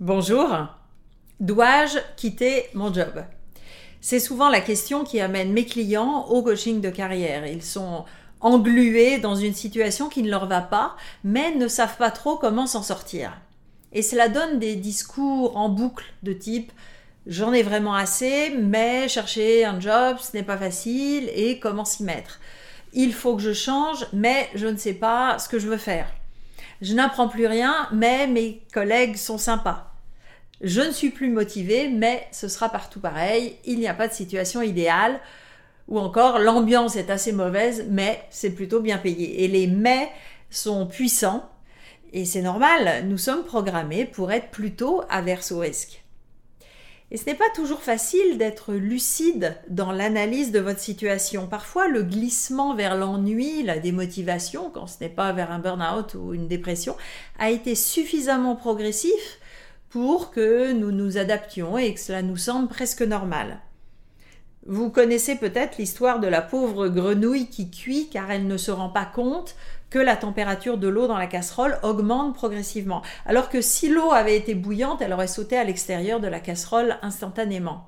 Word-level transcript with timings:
Bonjour. 0.00 0.48
Dois-je 1.40 1.98
quitter 2.16 2.66
mon 2.72 2.94
job? 2.94 3.24
C'est 4.00 4.20
souvent 4.20 4.48
la 4.48 4.60
question 4.60 5.02
qui 5.02 5.18
amène 5.20 5.52
mes 5.52 5.66
clients 5.66 6.26
au 6.28 6.40
coaching 6.44 6.80
de 6.80 6.88
carrière. 6.88 7.44
Ils 7.46 7.64
sont 7.64 8.04
englués 8.40 9.18
dans 9.18 9.34
une 9.34 9.54
situation 9.54 10.08
qui 10.08 10.22
ne 10.22 10.30
leur 10.30 10.46
va 10.46 10.60
pas, 10.60 10.94
mais 11.24 11.52
ne 11.52 11.66
savent 11.66 11.96
pas 11.96 12.12
trop 12.12 12.36
comment 12.36 12.68
s'en 12.68 12.84
sortir. 12.84 13.40
Et 13.92 14.02
cela 14.02 14.28
donne 14.28 14.60
des 14.60 14.76
discours 14.76 15.56
en 15.56 15.68
boucle 15.68 16.04
de 16.22 16.32
type 16.32 16.70
j'en 17.26 17.52
ai 17.52 17.64
vraiment 17.64 17.94
assez, 17.94 18.50
mais 18.50 19.08
chercher 19.08 19.64
un 19.64 19.80
job, 19.80 20.18
ce 20.20 20.36
n'est 20.36 20.44
pas 20.44 20.56
facile, 20.56 21.28
et 21.34 21.58
comment 21.58 21.84
s'y 21.84 22.04
mettre? 22.04 22.38
Il 22.92 23.12
faut 23.12 23.34
que 23.34 23.42
je 23.42 23.52
change, 23.52 24.06
mais 24.12 24.48
je 24.54 24.68
ne 24.68 24.76
sais 24.76 24.94
pas 24.94 25.40
ce 25.40 25.48
que 25.48 25.58
je 25.58 25.68
veux 25.68 25.76
faire. 25.76 26.08
Je 26.80 26.94
n'apprends 26.94 27.28
plus 27.28 27.46
rien, 27.46 27.88
mais 27.92 28.26
mes 28.26 28.62
collègues 28.72 29.16
sont 29.16 29.38
sympas. 29.38 29.92
Je 30.60 30.80
ne 30.80 30.90
suis 30.90 31.10
plus 31.10 31.30
motivé, 31.30 31.88
mais 31.88 32.26
ce 32.32 32.48
sera 32.48 32.68
partout 32.68 33.00
pareil. 33.00 33.56
Il 33.64 33.78
n'y 33.78 33.88
a 33.88 33.94
pas 33.94 34.08
de 34.08 34.12
situation 34.12 34.62
idéale. 34.62 35.20
Ou 35.88 35.98
encore, 35.98 36.38
l'ambiance 36.38 36.96
est 36.96 37.10
assez 37.10 37.32
mauvaise, 37.32 37.86
mais 37.88 38.22
c'est 38.30 38.50
plutôt 38.50 38.80
bien 38.80 38.98
payé. 38.98 39.44
Et 39.44 39.48
les 39.48 39.66
mais 39.66 40.10
sont 40.50 40.86
puissants. 40.86 41.48
Et 42.12 42.24
c'est 42.24 42.42
normal, 42.42 43.06
nous 43.06 43.18
sommes 43.18 43.44
programmés 43.44 44.06
pour 44.06 44.32
être 44.32 44.50
plutôt 44.50 45.02
averse 45.10 45.52
au 45.52 45.58
risque. 45.58 46.02
Et 47.10 47.16
ce 47.16 47.24
n'est 47.24 47.34
pas 47.34 47.48
toujours 47.54 47.80
facile 47.80 48.36
d'être 48.36 48.74
lucide 48.74 49.56
dans 49.70 49.92
l'analyse 49.92 50.52
de 50.52 50.60
votre 50.60 50.80
situation. 50.80 51.46
Parfois, 51.46 51.88
le 51.88 52.02
glissement 52.02 52.74
vers 52.74 52.96
l'ennui, 52.96 53.62
la 53.62 53.78
démotivation, 53.78 54.70
quand 54.70 54.86
ce 54.86 55.02
n'est 55.02 55.08
pas 55.08 55.32
vers 55.32 55.50
un 55.50 55.58
burn-out 55.58 56.14
ou 56.14 56.34
une 56.34 56.48
dépression, 56.48 56.96
a 57.38 57.50
été 57.50 57.74
suffisamment 57.74 58.56
progressif 58.56 59.40
pour 59.88 60.30
que 60.30 60.72
nous 60.72 60.92
nous 60.92 61.16
adaptions 61.16 61.78
et 61.78 61.94
que 61.94 62.00
cela 62.00 62.20
nous 62.20 62.36
semble 62.36 62.68
presque 62.68 63.02
normal. 63.02 63.60
Vous 64.66 64.90
connaissez 64.90 65.36
peut-être 65.36 65.78
l'histoire 65.78 66.20
de 66.20 66.26
la 66.26 66.42
pauvre 66.42 66.88
grenouille 66.88 67.48
qui 67.48 67.70
cuit 67.70 68.10
car 68.10 68.30
elle 68.30 68.46
ne 68.46 68.58
se 68.58 68.70
rend 68.70 68.90
pas 68.90 69.06
compte 69.06 69.56
que 69.90 69.98
la 69.98 70.16
température 70.16 70.78
de 70.78 70.88
l'eau 70.88 71.06
dans 71.06 71.16
la 71.16 71.26
casserole 71.26 71.78
augmente 71.82 72.34
progressivement, 72.34 73.02
alors 73.26 73.48
que 73.48 73.60
si 73.60 73.88
l'eau 73.88 74.12
avait 74.12 74.36
été 74.36 74.54
bouillante, 74.54 75.00
elle 75.00 75.12
aurait 75.12 75.26
sauté 75.26 75.56
à 75.56 75.64
l'extérieur 75.64 76.20
de 76.20 76.28
la 76.28 76.40
casserole 76.40 76.98
instantanément. 77.02 77.86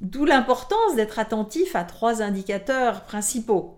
D'où 0.00 0.24
l'importance 0.24 0.94
d'être 0.94 1.18
attentif 1.18 1.74
à 1.74 1.82
trois 1.82 2.22
indicateurs 2.22 3.02
principaux. 3.02 3.76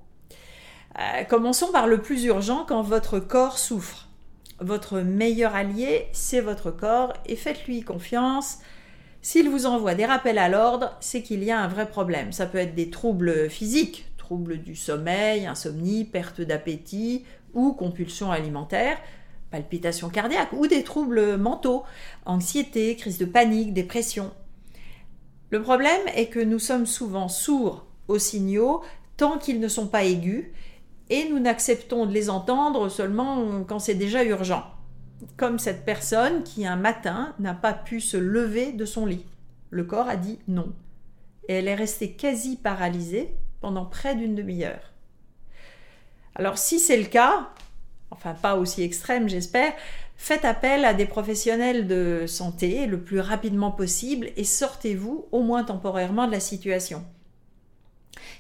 Euh, 0.98 1.24
commençons 1.24 1.72
par 1.72 1.86
le 1.86 2.02
plus 2.02 2.24
urgent 2.24 2.66
quand 2.68 2.82
votre 2.82 3.20
corps 3.20 3.58
souffre. 3.58 4.08
Votre 4.58 5.00
meilleur 5.00 5.54
allié, 5.54 6.08
c'est 6.12 6.42
votre 6.42 6.70
corps 6.70 7.14
et 7.24 7.36
faites-lui 7.36 7.82
confiance. 7.82 8.58
S'il 9.22 9.48
vous 9.48 9.64
envoie 9.64 9.94
des 9.94 10.04
rappels 10.04 10.38
à 10.38 10.50
l'ordre, 10.50 10.94
c'est 11.00 11.22
qu'il 11.22 11.42
y 11.42 11.50
a 11.50 11.58
un 11.58 11.68
vrai 11.68 11.88
problème. 11.88 12.32
Ça 12.32 12.44
peut 12.44 12.58
être 12.58 12.74
des 12.74 12.90
troubles 12.90 13.48
physiques, 13.48 14.06
troubles 14.30 14.62
du 14.62 14.76
sommeil, 14.76 15.44
insomnie, 15.44 16.04
perte 16.04 16.40
d'appétit 16.40 17.24
ou 17.52 17.72
compulsion 17.72 18.30
alimentaire, 18.30 18.96
palpitations 19.50 20.08
cardiaques 20.08 20.52
ou 20.52 20.68
des 20.68 20.84
troubles 20.84 21.36
mentaux, 21.36 21.82
anxiété, 22.26 22.94
crise 22.94 23.18
de 23.18 23.24
panique, 23.24 23.74
dépression. 23.74 24.30
Le 25.50 25.60
problème 25.60 26.00
est 26.14 26.28
que 26.28 26.38
nous 26.38 26.60
sommes 26.60 26.86
souvent 26.86 27.26
sourds 27.26 27.86
aux 28.06 28.20
signaux 28.20 28.84
tant 29.16 29.36
qu'ils 29.36 29.58
ne 29.58 29.66
sont 29.66 29.88
pas 29.88 30.04
aigus 30.04 30.52
et 31.08 31.28
nous 31.28 31.40
n'acceptons 31.40 32.06
de 32.06 32.12
les 32.12 32.30
entendre 32.30 32.88
seulement 32.88 33.64
quand 33.64 33.80
c'est 33.80 33.94
déjà 33.96 34.22
urgent. 34.22 34.62
Comme 35.36 35.58
cette 35.58 35.84
personne 35.84 36.44
qui 36.44 36.64
un 36.64 36.76
matin 36.76 37.34
n'a 37.40 37.54
pas 37.54 37.72
pu 37.72 38.00
se 38.00 38.16
lever 38.16 38.70
de 38.70 38.84
son 38.84 39.06
lit. 39.06 39.26
Le 39.70 39.82
corps 39.82 40.08
a 40.08 40.14
dit 40.14 40.38
non. 40.46 40.72
Et 41.48 41.54
elle 41.54 41.66
est 41.66 41.74
restée 41.74 42.12
quasi 42.12 42.54
paralysée 42.54 43.34
pendant 43.60 43.84
près 43.84 44.14
d'une 44.14 44.34
demi-heure. 44.34 44.92
Alors 46.34 46.58
si 46.58 46.78
c'est 46.78 46.96
le 46.96 47.06
cas, 47.06 47.50
enfin 48.10 48.34
pas 48.34 48.56
aussi 48.56 48.82
extrême 48.82 49.28
j'espère, 49.28 49.72
faites 50.16 50.44
appel 50.44 50.84
à 50.84 50.94
des 50.94 51.06
professionnels 51.06 51.86
de 51.86 52.24
santé 52.26 52.86
le 52.86 53.00
plus 53.00 53.20
rapidement 53.20 53.70
possible 53.70 54.30
et 54.36 54.44
sortez-vous 54.44 55.26
au 55.32 55.42
moins 55.42 55.64
temporairement 55.64 56.26
de 56.26 56.32
la 56.32 56.40
situation. 56.40 57.04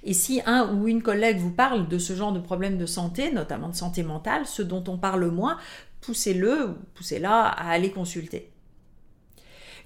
Et 0.02 0.14
si 0.14 0.40
un 0.46 0.72
ou 0.74 0.88
une 0.88 1.02
collègue 1.02 1.38
vous 1.38 1.50
parle 1.50 1.88
de 1.88 1.98
ce 1.98 2.14
genre 2.14 2.32
de 2.32 2.40
problème 2.40 2.78
de 2.78 2.86
santé, 2.86 3.32
notamment 3.32 3.68
de 3.68 3.76
santé 3.76 4.02
mentale, 4.02 4.46
ce 4.46 4.62
dont 4.62 4.84
on 4.88 4.96
parle 4.96 5.26
moins, 5.30 5.58
poussez-le 6.00 6.70
ou 6.70 6.74
poussez-la 6.94 7.46
à 7.46 7.70
aller 7.70 7.90
consulter. 7.90 8.50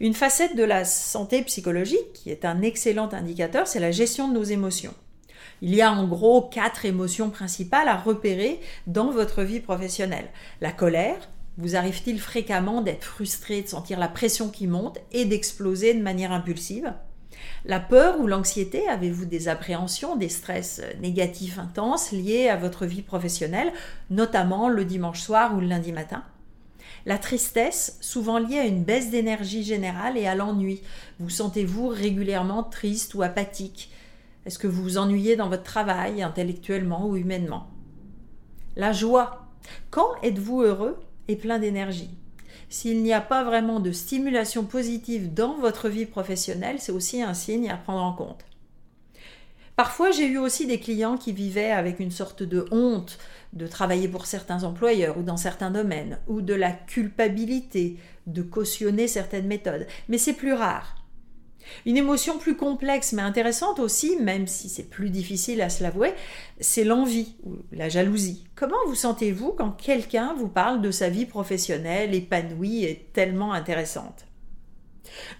Une 0.00 0.14
facette 0.14 0.56
de 0.56 0.64
la 0.64 0.84
santé 0.84 1.42
psychologique, 1.42 2.12
qui 2.12 2.30
est 2.30 2.44
un 2.44 2.62
excellent 2.62 3.08
indicateur, 3.12 3.66
c'est 3.66 3.80
la 3.80 3.92
gestion 3.92 4.28
de 4.28 4.34
nos 4.34 4.42
émotions. 4.42 4.94
Il 5.62 5.74
y 5.74 5.82
a 5.82 5.92
en 5.92 6.06
gros 6.06 6.42
quatre 6.42 6.84
émotions 6.84 7.30
principales 7.30 7.88
à 7.88 7.96
repérer 7.96 8.60
dans 8.86 9.10
votre 9.10 9.42
vie 9.42 9.60
professionnelle. 9.60 10.28
La 10.60 10.72
colère, 10.72 11.28
vous 11.56 11.76
arrive-t-il 11.76 12.20
fréquemment 12.20 12.80
d'être 12.80 13.04
frustré, 13.04 13.62
de 13.62 13.68
sentir 13.68 13.98
la 13.98 14.08
pression 14.08 14.48
qui 14.48 14.66
monte 14.66 14.98
et 15.12 15.24
d'exploser 15.24 15.94
de 15.94 16.02
manière 16.02 16.32
impulsive? 16.32 16.92
La 17.64 17.80
peur 17.80 18.20
ou 18.20 18.26
l'anxiété, 18.26 18.88
avez-vous 18.88 19.24
des 19.24 19.48
appréhensions, 19.48 20.16
des 20.16 20.28
stress 20.28 20.82
négatifs 21.00 21.58
intenses 21.58 22.12
liés 22.12 22.48
à 22.48 22.56
votre 22.56 22.86
vie 22.86 23.02
professionnelle, 23.02 23.72
notamment 24.10 24.68
le 24.68 24.84
dimanche 24.84 25.20
soir 25.20 25.54
ou 25.54 25.60
le 25.60 25.66
lundi 25.66 25.92
matin? 25.92 26.24
La 27.06 27.18
tristesse, 27.18 27.98
souvent 28.00 28.38
liée 28.38 28.58
à 28.58 28.66
une 28.66 28.82
baisse 28.82 29.10
d'énergie 29.10 29.62
générale 29.62 30.16
et 30.16 30.26
à 30.26 30.34
l'ennui. 30.34 30.80
Vous 31.20 31.30
sentez-vous 31.30 31.88
régulièrement 31.88 32.62
triste 32.62 33.14
ou 33.14 33.22
apathique? 33.22 33.90
Est-ce 34.46 34.58
que 34.58 34.66
vous 34.66 34.82
vous 34.82 34.98
ennuyez 34.98 35.36
dans 35.36 35.48
votre 35.48 35.62
travail, 35.62 36.22
intellectuellement 36.22 37.06
ou 37.06 37.16
humainement? 37.16 37.68
La 38.76 38.92
joie. 38.92 39.46
Quand 39.90 40.10
êtes-vous 40.22 40.60
heureux 40.60 41.00
et 41.28 41.36
plein 41.36 41.58
d'énergie? 41.58 42.10
S'il 42.68 43.02
n'y 43.02 43.12
a 43.12 43.20
pas 43.20 43.44
vraiment 43.44 43.80
de 43.80 43.92
stimulation 43.92 44.64
positive 44.64 45.32
dans 45.32 45.54
votre 45.58 45.88
vie 45.88 46.06
professionnelle, 46.06 46.76
c'est 46.78 46.92
aussi 46.92 47.22
un 47.22 47.34
signe 47.34 47.70
à 47.70 47.76
prendre 47.76 48.02
en 48.02 48.12
compte. 48.12 48.44
Parfois, 49.76 50.10
j'ai 50.10 50.26
eu 50.26 50.38
aussi 50.38 50.66
des 50.66 50.78
clients 50.78 51.16
qui 51.16 51.32
vivaient 51.32 51.72
avec 51.72 51.98
une 51.98 52.10
sorte 52.10 52.42
de 52.42 52.66
honte 52.70 53.18
de 53.54 53.66
travailler 53.66 54.08
pour 54.08 54.26
certains 54.26 54.64
employeurs 54.64 55.18
ou 55.18 55.22
dans 55.22 55.36
certains 55.36 55.70
domaines, 55.70 56.18
ou 56.28 56.42
de 56.42 56.54
la 56.54 56.72
culpabilité 56.72 57.96
de 58.26 58.42
cautionner 58.42 59.08
certaines 59.08 59.46
méthodes, 59.46 59.86
mais 60.08 60.18
c'est 60.18 60.32
plus 60.32 60.52
rare. 60.52 60.96
Une 61.86 61.96
émotion 61.96 62.38
plus 62.38 62.56
complexe 62.56 63.12
mais 63.12 63.22
intéressante 63.22 63.78
aussi, 63.78 64.16
même 64.16 64.46
si 64.46 64.68
c'est 64.68 64.88
plus 64.88 65.10
difficile 65.10 65.62
à 65.62 65.68
se 65.68 65.82
l'avouer, 65.82 66.14
c'est 66.60 66.84
l'envie 66.84 67.36
ou 67.44 67.56
la 67.72 67.88
jalousie. 67.88 68.44
Comment 68.54 68.76
vous 68.86 68.94
sentez-vous 68.94 69.52
quand 69.52 69.70
quelqu'un 69.70 70.34
vous 70.34 70.48
parle 70.48 70.80
de 70.80 70.90
sa 70.90 71.08
vie 71.08 71.26
professionnelle 71.26 72.14
épanouie 72.14 72.84
et 72.84 73.08
tellement 73.12 73.52
intéressante? 73.52 74.26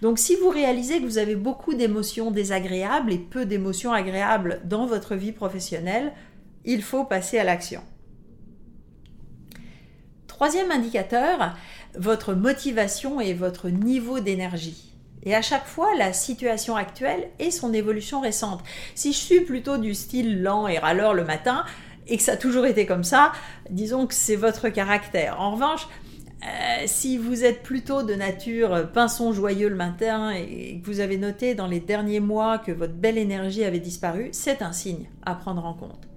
Donc 0.01 0.19
si 0.19 0.35
vous 0.35 0.49
réalisez 0.49 0.99
que 0.99 1.05
vous 1.05 1.17
avez 1.17 1.35
beaucoup 1.35 1.73
d'émotions 1.73 2.31
désagréables 2.31 3.11
et 3.11 3.19
peu 3.19 3.45
d'émotions 3.45 3.91
agréables 3.91 4.61
dans 4.65 4.85
votre 4.85 5.15
vie 5.15 5.31
professionnelle, 5.31 6.13
il 6.63 6.81
faut 6.81 7.03
passer 7.03 7.37
à 7.39 7.43
l'action. 7.43 7.81
Troisième 10.27 10.71
indicateur, 10.71 11.55
votre 11.97 12.33
motivation 12.33 13.21
et 13.21 13.33
votre 13.33 13.69
niveau 13.69 14.19
d'énergie 14.19 14.94
et 15.25 15.35
à 15.35 15.41
chaque 15.41 15.65
fois 15.65 15.95
la 15.95 16.13
situation 16.13 16.75
actuelle 16.75 17.29
et 17.39 17.51
son 17.51 17.73
évolution 17.73 18.21
récente. 18.21 18.61
Si 18.93 19.11
je 19.11 19.17
suis 19.17 19.41
plutôt 19.41 19.77
du 19.77 19.93
style 19.93 20.41
lent 20.41 20.67
et 20.67 20.77
râleur 20.77 21.13
le 21.13 21.23
matin, 21.23 21.65
et 22.07 22.17
que 22.17 22.23
ça 22.23 22.33
a 22.33 22.37
toujours 22.37 22.65
été 22.65 22.85
comme 22.85 23.03
ça, 23.03 23.31
disons 23.69 24.05
que 24.05 24.13
c'est 24.13 24.35
votre 24.35 24.69
caractère. 24.69 25.39
En 25.41 25.51
revanche, 25.51 25.87
euh, 26.43 26.83
si 26.85 27.17
vous 27.17 27.43
êtes 27.43 27.63
plutôt 27.63 28.03
de 28.03 28.13
nature 28.13 28.91
pinson 28.91 29.33
joyeux 29.33 29.69
le 29.69 29.75
matin 29.75 30.29
et 30.29 30.79
que 30.79 30.85
vous 30.85 30.99
avez 30.99 31.17
noté 31.17 31.55
dans 31.55 31.65
les 31.65 31.79
derniers 31.79 32.19
mois 32.19 32.59
que 32.59 32.71
votre 32.71 32.93
belle 32.93 33.17
énergie 33.17 33.63
avait 33.63 33.79
disparu, 33.79 34.29
c'est 34.31 34.61
un 34.61 34.71
signe 34.71 35.09
à 35.25 35.33
prendre 35.33 35.65
en 35.65 35.73
compte. 35.73 36.07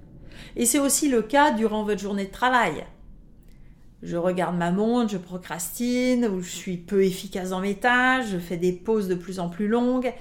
Et 0.56 0.66
c'est 0.66 0.78
aussi 0.78 1.08
le 1.08 1.22
cas 1.22 1.52
durant 1.52 1.84
votre 1.84 2.00
journée 2.00 2.26
de 2.26 2.32
travail 2.32 2.84
je 4.02 4.16
regarde 4.16 4.56
ma 4.56 4.70
montre, 4.70 5.12
je 5.12 5.18
procrastine, 5.18 6.26
ou 6.26 6.40
je 6.40 6.50
suis 6.50 6.76
peu 6.76 7.04
efficace 7.04 7.50
dans 7.50 7.60
mes 7.60 7.74
tâches, 7.74 8.26
je 8.30 8.38
fais 8.38 8.56
des 8.56 8.72
pauses 8.72 9.08
de 9.08 9.14
plus 9.14 9.40
en 9.40 9.48
plus 9.48 9.68
longues. 9.68 10.12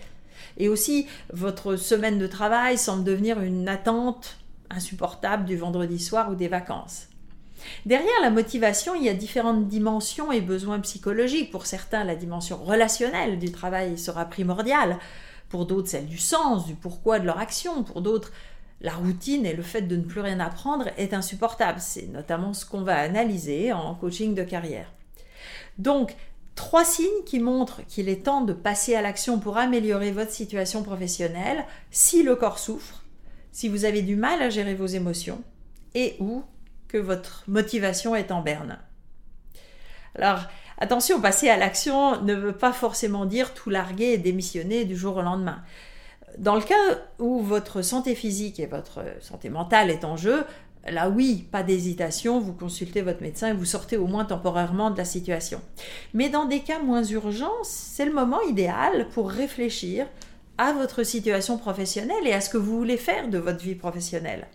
Et 0.57 0.69
aussi, 0.69 1.07
votre 1.31 1.75
semaine 1.75 2.17
de 2.17 2.27
travail 2.27 2.77
semble 2.77 3.03
devenir 3.03 3.39
une 3.39 3.67
attente 3.69 4.37
insupportable 4.69 5.45
du 5.45 5.55
vendredi 5.55 5.99
soir 5.99 6.31
ou 6.31 6.35
des 6.35 6.47
vacances. 6.47 7.07
Derrière 7.85 8.21
la 8.21 8.29
motivation, 8.29 8.95
il 8.95 9.03
y 9.03 9.09
a 9.09 9.13
différentes 9.13 9.67
dimensions 9.67 10.31
et 10.31 10.41
besoins 10.41 10.79
psychologiques. 10.79 11.51
Pour 11.51 11.65
certains, 11.65 12.03
la 12.03 12.15
dimension 12.15 12.57
relationnelle 12.57 13.39
du 13.39 13.51
travail 13.51 13.97
sera 13.97 14.25
primordiale. 14.25 14.97
Pour 15.49 15.65
d'autres, 15.65 15.89
celle 15.89 16.07
du 16.07 16.17
sens, 16.17 16.65
du 16.65 16.75
pourquoi 16.75 17.19
de 17.19 17.25
leur 17.25 17.39
action. 17.39 17.83
Pour 17.83 18.01
d'autres, 18.01 18.31
la 18.81 18.93
routine 18.93 19.45
et 19.45 19.53
le 19.53 19.63
fait 19.63 19.81
de 19.81 19.95
ne 19.95 20.03
plus 20.03 20.21
rien 20.21 20.39
apprendre 20.39 20.89
est 20.97 21.13
insupportable. 21.13 21.79
C'est 21.79 22.07
notamment 22.07 22.53
ce 22.53 22.65
qu'on 22.65 22.81
va 22.81 22.97
analyser 22.97 23.73
en 23.73 23.95
coaching 23.95 24.35
de 24.35 24.43
carrière. 24.43 24.91
Donc, 25.77 26.15
trois 26.55 26.85
signes 26.85 27.23
qui 27.25 27.39
montrent 27.39 27.85
qu'il 27.87 28.09
est 28.09 28.25
temps 28.25 28.41
de 28.41 28.53
passer 28.53 28.95
à 28.95 29.01
l'action 29.01 29.39
pour 29.39 29.57
améliorer 29.57 30.11
votre 30.11 30.31
situation 30.31 30.83
professionnelle 30.83 31.65
si 31.91 32.23
le 32.23 32.35
corps 32.35 32.59
souffre, 32.59 33.03
si 33.51 33.69
vous 33.69 33.85
avez 33.85 34.01
du 34.01 34.15
mal 34.15 34.41
à 34.41 34.49
gérer 34.49 34.75
vos 34.75 34.85
émotions 34.85 35.41
et 35.95 36.15
ou 36.19 36.43
que 36.87 36.97
votre 36.97 37.43
motivation 37.47 38.15
est 38.15 38.31
en 38.31 38.41
berne. 38.41 38.79
Alors, 40.15 40.41
attention, 40.79 41.21
passer 41.21 41.49
à 41.49 41.57
l'action 41.57 42.21
ne 42.21 42.33
veut 42.33 42.57
pas 42.57 42.73
forcément 42.73 43.25
dire 43.25 43.53
tout 43.53 43.69
larguer 43.69 44.13
et 44.13 44.17
démissionner 44.17 44.85
du 44.85 44.95
jour 44.95 45.17
au 45.17 45.21
lendemain. 45.21 45.63
Dans 46.37 46.55
le 46.55 46.61
cas 46.61 46.75
où 47.19 47.39
votre 47.39 47.81
santé 47.81 48.13
physique 48.13 48.59
et 48.59 48.65
votre 48.65 49.01
santé 49.21 49.49
mentale 49.49 49.89
est 49.89 50.03
en 50.03 50.17
jeu, 50.17 50.43
là 50.87 51.09
oui, 51.09 51.47
pas 51.51 51.63
d'hésitation, 51.63 52.39
vous 52.39 52.53
consultez 52.53 53.01
votre 53.01 53.21
médecin 53.21 53.49
et 53.49 53.53
vous 53.53 53.65
sortez 53.65 53.97
au 53.97 54.07
moins 54.07 54.25
temporairement 54.25 54.91
de 54.91 54.97
la 54.97 55.05
situation. 55.05 55.61
Mais 56.13 56.29
dans 56.29 56.45
des 56.45 56.59
cas 56.59 56.79
moins 56.79 57.03
urgents, 57.03 57.63
c'est 57.63 58.05
le 58.05 58.13
moment 58.13 58.41
idéal 58.41 59.07
pour 59.09 59.29
réfléchir 59.29 60.05
à 60.57 60.73
votre 60.73 61.03
situation 61.03 61.57
professionnelle 61.57 62.25
et 62.25 62.33
à 62.33 62.41
ce 62.41 62.49
que 62.49 62.57
vous 62.57 62.77
voulez 62.77 62.97
faire 62.97 63.29
de 63.29 63.37
votre 63.37 63.63
vie 63.63 63.75
professionnelle. 63.75 64.47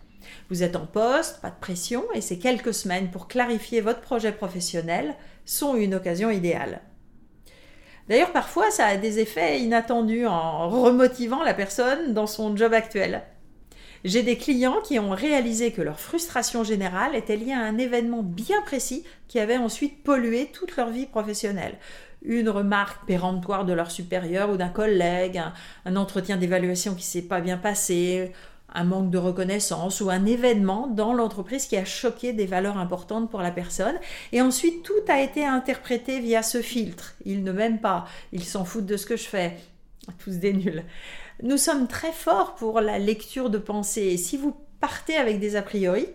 Vous 0.50 0.62
êtes 0.62 0.76
en 0.76 0.86
poste, 0.86 1.40
pas 1.40 1.50
de 1.50 1.60
pression, 1.60 2.04
et 2.14 2.20
ces 2.20 2.38
quelques 2.38 2.74
semaines 2.74 3.10
pour 3.10 3.28
clarifier 3.28 3.80
votre 3.80 4.00
projet 4.00 4.32
professionnel 4.32 5.14
sont 5.44 5.74
une 5.74 5.94
occasion 5.94 6.30
idéale. 6.30 6.80
D'ailleurs, 8.08 8.32
parfois, 8.32 8.70
ça 8.70 8.86
a 8.86 8.96
des 8.96 9.20
effets 9.20 9.60
inattendus 9.60 10.26
en 10.26 10.68
remotivant 10.68 11.42
la 11.42 11.54
personne 11.54 12.14
dans 12.14 12.26
son 12.26 12.56
job 12.56 12.74
actuel. 12.74 13.22
J'ai 14.04 14.24
des 14.24 14.36
clients 14.36 14.80
qui 14.82 14.98
ont 14.98 15.10
réalisé 15.10 15.70
que 15.70 15.82
leur 15.82 16.00
frustration 16.00 16.64
générale 16.64 17.14
était 17.14 17.36
liée 17.36 17.52
à 17.52 17.60
un 17.60 17.78
événement 17.78 18.24
bien 18.24 18.60
précis 18.62 19.04
qui 19.28 19.38
avait 19.38 19.56
ensuite 19.56 20.02
pollué 20.02 20.50
toute 20.52 20.76
leur 20.76 20.90
vie 20.90 21.06
professionnelle. 21.06 21.78
Une 22.24 22.48
remarque 22.48 23.06
péremptoire 23.06 23.64
de 23.64 23.72
leur 23.72 23.92
supérieur 23.92 24.50
ou 24.50 24.56
d'un 24.56 24.68
collègue, 24.68 25.40
un, 25.84 25.96
entretien 25.96 26.36
d'évaluation 26.36 26.96
qui 26.96 27.04
s'est 27.04 27.22
pas 27.22 27.40
bien 27.40 27.58
passé, 27.58 28.32
un 28.74 28.84
manque 28.84 29.10
de 29.10 29.18
reconnaissance 29.18 30.00
ou 30.00 30.10
un 30.10 30.24
événement 30.26 30.86
dans 30.86 31.12
l'entreprise 31.12 31.66
qui 31.66 31.76
a 31.76 31.84
choqué 31.84 32.32
des 32.32 32.46
valeurs 32.46 32.78
importantes 32.78 33.30
pour 33.30 33.42
la 33.42 33.50
personne. 33.50 33.98
Et 34.32 34.40
ensuite, 34.40 34.82
tout 34.82 34.92
a 35.08 35.20
été 35.20 35.44
interprété 35.44 36.20
via 36.20 36.42
ce 36.42 36.62
filtre. 36.62 37.14
Ils 37.24 37.44
ne 37.44 37.52
m'aiment 37.52 37.80
pas, 37.80 38.06
ils 38.32 38.44
s'en 38.44 38.64
foutent 38.64 38.86
de 38.86 38.96
ce 38.96 39.06
que 39.06 39.16
je 39.16 39.24
fais. 39.24 39.56
Tous 40.18 40.38
des 40.38 40.52
nuls. 40.52 40.84
Nous 41.42 41.56
sommes 41.56 41.86
très 41.86 42.12
forts 42.12 42.54
pour 42.54 42.80
la 42.80 42.98
lecture 42.98 43.50
de 43.50 43.58
pensée 43.58 44.16
si 44.16 44.36
vous 44.36 44.56
partez 44.80 45.16
avec 45.16 45.38
des 45.38 45.56
a 45.56 45.62
priori, 45.62 46.06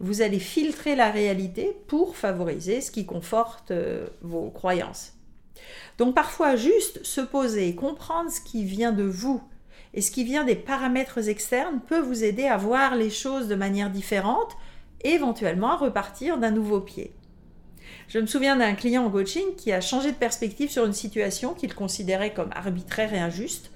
vous 0.00 0.20
allez 0.20 0.40
filtrer 0.40 0.96
la 0.96 1.10
réalité 1.10 1.76
pour 1.86 2.16
favoriser 2.16 2.80
ce 2.80 2.90
qui 2.90 3.06
conforte 3.06 3.70
euh, 3.70 4.06
vos 4.20 4.50
croyances. 4.50 5.12
Donc 5.98 6.14
parfois 6.14 6.56
juste 6.56 7.02
se 7.04 7.20
poser, 7.20 7.74
comprendre 7.74 8.30
ce 8.30 8.40
qui 8.40 8.64
vient 8.64 8.92
de 8.92 9.04
vous 9.04 9.42
et 9.96 10.02
ce 10.02 10.10
qui 10.10 10.24
vient 10.24 10.44
des 10.44 10.54
paramètres 10.54 11.28
externes 11.28 11.80
peut 11.86 12.00
vous 12.00 12.22
aider 12.22 12.44
à 12.44 12.58
voir 12.58 12.94
les 12.94 13.10
choses 13.10 13.48
de 13.48 13.54
manière 13.54 13.90
différente 13.90 14.56
et 15.02 15.12
éventuellement 15.12 15.72
à 15.72 15.76
repartir 15.76 16.38
d'un 16.38 16.50
nouveau 16.50 16.80
pied. 16.80 17.12
Je 18.08 18.18
me 18.18 18.26
souviens 18.26 18.56
d'un 18.56 18.74
client 18.74 19.04
en 19.06 19.10
coaching 19.10 19.54
qui 19.56 19.72
a 19.72 19.80
changé 19.80 20.12
de 20.12 20.16
perspective 20.16 20.70
sur 20.70 20.84
une 20.84 20.92
situation 20.92 21.54
qu'il 21.54 21.74
considérait 21.74 22.34
comme 22.34 22.50
arbitraire 22.54 23.14
et 23.14 23.18
injuste. 23.18 23.72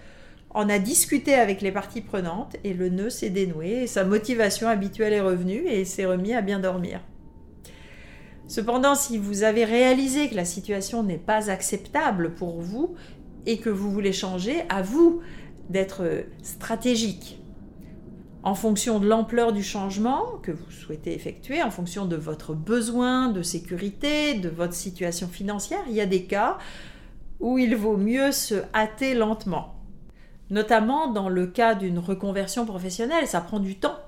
On 0.55 0.69
a 0.69 0.79
discuté 0.79 1.35
avec 1.35 1.63
les 1.63 1.73
parties 1.73 2.01
prenantes 2.03 2.57
et 2.65 2.75
le 2.75 2.91
nœud 2.91 3.11
s'est 3.11 3.31
dénoué 3.31 3.83
et 3.83 3.87
sa 3.87 4.05
motivation 4.05 4.69
habituelle 4.69 5.15
est 5.15 5.21
revenue 5.21 5.67
et 5.67 5.85
s'est 5.85 6.07
remis 6.07 6.35
à 6.35 6.43
bien 6.43 6.59
dormir. 6.59 7.01
Cependant, 8.47 8.95
si 8.95 9.17
vous 9.17 9.43
avez 9.43 9.65
réalisé 9.65 10.29
que 10.29 10.35
la 10.35 10.45
situation 10.45 11.03
n'est 11.03 11.19
pas 11.19 11.51
acceptable 11.51 12.35
pour 12.35 12.61
vous 12.61 12.95
et 13.47 13.59
que 13.59 13.71
vous 13.71 13.91
voulez 13.91 14.13
changer, 14.13 14.65
à 14.69 14.83
vous 14.83 15.23
d'être 15.71 16.27
stratégique 16.43 17.39
en 18.43 18.55
fonction 18.55 19.01
de 19.01 19.07
l'ampleur 19.07 19.53
du 19.53 19.63
changement 19.63 20.39
que 20.43 20.51
vous 20.51 20.71
souhaitez 20.71 21.15
effectuer, 21.15 21.63
en 21.63 21.71
fonction 21.71 22.07
de 22.07 22.17
votre 22.17 22.55
besoin 22.55 23.29
de 23.29 23.43
sécurité, 23.43 24.35
de 24.35 24.49
votre 24.49 24.75
situation 24.75 25.29
financière. 25.29 25.81
Il 25.89 25.95
y 25.95 26.01
a 26.01 26.07
des 26.07 26.25
cas 26.25 26.59
où 27.39 27.59
il 27.59 27.77
vaut 27.77 27.97
mieux 27.97 28.33
se 28.33 28.55
hâter 28.75 29.15
lentement. 29.15 29.75
Notamment 30.49 31.13
dans 31.13 31.29
le 31.29 31.47
cas 31.47 31.75
d'une 31.75 31.99
reconversion 31.99 32.67
professionnelle, 32.67 33.27
ça 33.27 33.41
prend 33.41 33.61
du 33.61 33.77
temps 33.77 33.99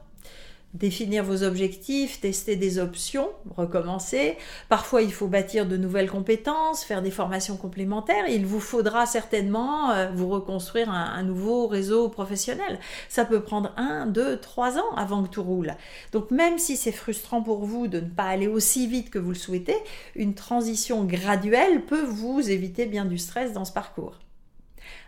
définir 0.75 1.23
vos 1.23 1.43
objectifs, 1.43 2.21
tester 2.21 2.57
des 2.57 2.79
options, 2.79 3.29
recommencer. 3.57 4.39
Parfois, 4.69 5.03
il 5.03 5.13
faut 5.13 5.27
bâtir 5.27 5.67
de 5.67 5.77
nouvelles 5.77 6.11
compétences, 6.11 6.83
faire 6.83 7.03
des 7.03 7.11
formations 7.11 7.57
complémentaires. 7.57 8.27
Il 8.29 8.47
vous 8.47 8.61
faudra 8.61 9.05
certainement 9.05 9.91
euh, 9.91 10.09
vous 10.15 10.29
reconstruire 10.29 10.91
un, 10.91 11.23
nouveau 11.23 11.67
réseau 11.67 12.09
professionnel. 12.09 12.79
Ça 13.09 13.25
peut 13.25 13.43
prendre 13.43 13.73
un, 13.77 14.07
deux, 14.07 14.39
trois 14.39 14.79
ans 14.79 14.95
avant 14.97 15.23
que 15.23 15.29
tout 15.29 15.43
roule. 15.43 15.75
Donc, 16.13 16.31
même 16.31 16.59
si 16.59 16.77
c'est 16.77 16.93
frustrant 16.93 17.43
pour 17.43 17.65
vous 17.65 17.87
de 17.87 18.01
ne 18.01 18.09
pas 18.09 18.25
aller 18.25 18.49
aussi 18.49 18.87
vite 18.87 19.11
que 19.11 19.19
vous 19.19 19.31
le 19.31 19.37
souhaitez, 19.37 19.77
une 20.17 20.35
transition 20.35 21.05
graduelle 21.05 21.85
peut 21.85 22.05
vous 22.05 22.51
éviter 22.51 22.87
bien 22.87 23.05
du 23.05 23.19
stress 23.19 23.53
dans 23.53 23.65
ce 23.65 23.73
parcours. 23.73 24.19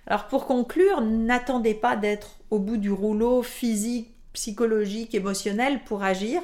Alors 0.07 0.27
pour 0.27 0.47
conclure, 0.47 1.01
n'attendez 1.01 1.75
pas 1.75 1.97
d'être 1.97 2.39
au 2.51 2.59
bout 2.59 2.77
du 2.77 2.93
rouleau 2.93 3.43
physique 3.43 4.14
psychologique, 4.35 5.15
émotionnel 5.15 5.83
pour 5.85 6.03
agir, 6.03 6.43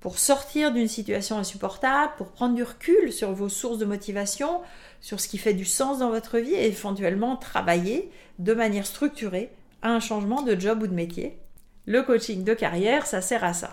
pour 0.00 0.18
sortir 0.18 0.72
d'une 0.72 0.88
situation 0.88 1.38
insupportable, 1.38 2.12
pour 2.18 2.28
prendre 2.28 2.54
du 2.54 2.62
recul 2.62 3.12
sur 3.12 3.32
vos 3.32 3.48
sources 3.48 3.78
de 3.78 3.86
motivation, 3.86 4.60
sur 5.00 5.20
ce 5.20 5.28
qui 5.28 5.38
fait 5.38 5.54
du 5.54 5.64
sens 5.64 5.98
dans 5.98 6.10
votre 6.10 6.38
vie 6.38 6.54
et 6.54 6.66
éventuellement 6.66 7.36
travailler 7.36 8.10
de 8.38 8.52
manière 8.52 8.86
structurée 8.86 9.50
à 9.82 9.90
un 9.90 10.00
changement 10.00 10.42
de 10.42 10.58
job 10.58 10.82
ou 10.82 10.86
de 10.86 10.94
métier. 10.94 11.38
Le 11.86 12.02
coaching 12.02 12.44
de 12.44 12.54
carrière, 12.54 13.06
ça 13.06 13.22
sert 13.22 13.44
à 13.44 13.54
ça. 13.54 13.70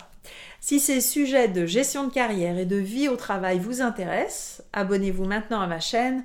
Si 0.60 0.80
ces 0.80 1.00
sujets 1.00 1.48
de 1.48 1.66
gestion 1.66 2.06
de 2.06 2.12
carrière 2.12 2.58
et 2.58 2.64
de 2.64 2.76
vie 2.76 3.08
au 3.08 3.16
travail 3.16 3.58
vous 3.58 3.82
intéressent, 3.82 4.62
abonnez-vous 4.72 5.24
maintenant 5.24 5.60
à 5.60 5.66
ma 5.66 5.80
chaîne 5.80 6.24